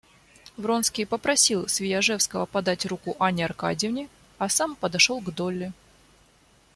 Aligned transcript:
Вронский 0.57 1.05
попросил 1.05 1.67
Свияжского 1.67 2.47
подать 2.47 2.87
руку 2.87 3.15
Анне 3.19 3.45
Аркадьевне, 3.45 4.09
а 4.39 4.49
сам 4.49 4.75
подошел 4.75 5.21
к 5.21 5.29
Долли. 5.31 5.73